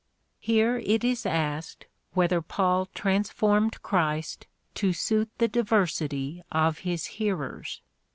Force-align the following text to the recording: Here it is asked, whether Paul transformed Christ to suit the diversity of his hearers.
Here 0.39 0.79
it 0.83 1.03
is 1.03 1.27
asked, 1.27 1.85
whether 2.13 2.41
Paul 2.41 2.87
transformed 2.87 3.83
Christ 3.83 4.47
to 4.73 4.93
suit 4.93 5.29
the 5.37 5.47
diversity 5.47 6.41
of 6.51 6.79
his 6.79 7.05
hearers. 7.05 7.83